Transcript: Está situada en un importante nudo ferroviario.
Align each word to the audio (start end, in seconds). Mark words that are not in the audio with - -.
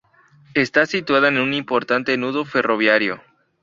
Está 0.55 0.87
situada 0.87 1.27
en 1.27 1.37
un 1.37 1.53
importante 1.53 2.17
nudo 2.17 2.43
ferroviario. 2.43 3.21